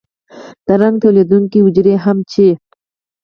د 0.65 0.67
رنګ 0.81 0.95
تولیدونکي 1.03 1.59
حجرې 1.65 1.95
هم 2.03 2.17
چې 2.31 2.47